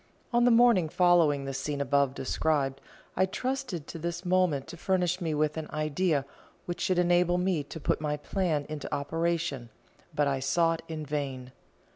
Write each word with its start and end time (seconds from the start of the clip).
On 0.33 0.45
the 0.45 0.49
morning 0.49 0.89
following 0.89 1.45
the 1.45 1.53
scene 1.53 1.79
above 1.79 2.15
described, 2.15 2.81
I 3.15 3.27
trusted 3.27 3.85
to 3.85 3.99
this 3.99 4.25
moment 4.25 4.65
to 4.69 4.75
furnish 4.77 5.21
me 5.21 5.35
with 5.35 5.57
an 5.57 5.69
idea 5.69 6.25
which 6.65 6.81
should 6.81 6.97
enable 6.97 7.37
me 7.37 7.61
to 7.65 7.79
put 7.79 8.01
my 8.01 8.17
plan 8.17 8.65
into 8.67 8.91
operation, 8.91 9.69
but 10.11 10.27
I 10.27 10.39
sought 10.39 10.81
in 10.87 11.05
vain. 11.05 11.51